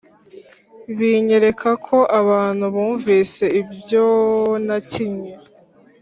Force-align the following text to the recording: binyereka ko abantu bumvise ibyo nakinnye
binyereka 0.97 1.69
ko 1.85 1.97
abantu 2.19 2.65
bumvise 2.75 3.45
ibyo 3.61 4.05
nakinnye 4.65 5.33